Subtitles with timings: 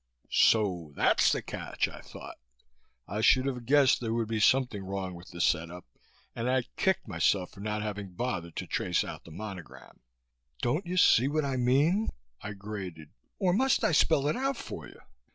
[0.31, 2.39] So that's the catch, I thought.
[3.07, 5.85] I should have guessed there would be something wrong with the set up
[6.35, 9.99] and I kicked myself for not having bothered to trace out the monogram.
[10.63, 12.09] "Don't you see what I mean,"
[12.41, 15.01] I grated, "or must I spell it out for you?